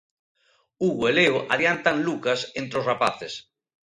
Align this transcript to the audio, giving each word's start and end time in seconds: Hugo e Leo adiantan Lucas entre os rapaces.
Hugo 0.83 1.03
e 1.09 1.13
Leo 1.17 1.37
adiantan 1.53 1.97
Lucas 2.07 2.39
entre 2.61 2.75
os 2.81 2.87
rapaces. 2.91 3.33